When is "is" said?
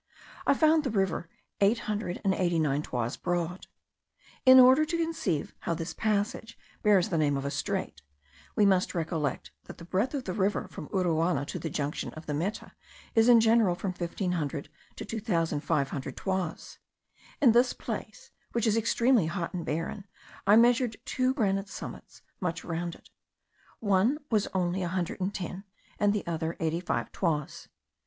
13.13-13.29, 18.65-18.75